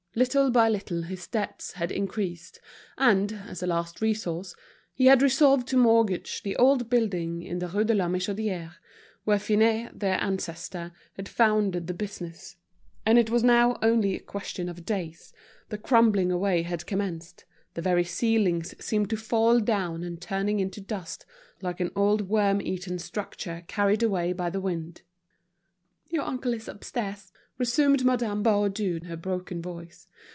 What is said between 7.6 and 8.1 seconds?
Rue de la